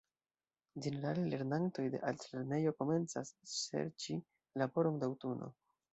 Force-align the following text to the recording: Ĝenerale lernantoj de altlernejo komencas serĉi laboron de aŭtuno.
Ĝenerale 0.85 1.25
lernantoj 1.33 1.85
de 1.95 2.01
altlernejo 2.11 2.73
komencas 2.79 3.33
serĉi 3.53 4.19
laboron 4.63 4.99
de 5.05 5.11
aŭtuno. 5.13 5.53